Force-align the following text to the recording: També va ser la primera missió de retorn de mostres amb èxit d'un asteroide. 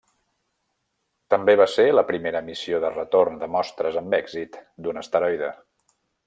També 1.33 1.53
va 1.61 1.67
ser 1.73 1.85
la 1.97 2.03
primera 2.11 2.41
missió 2.47 2.79
de 2.85 2.91
retorn 2.95 3.37
de 3.43 3.51
mostres 3.57 4.01
amb 4.03 4.17
èxit 4.23 4.59
d'un 4.87 5.03
asteroide. 5.05 5.53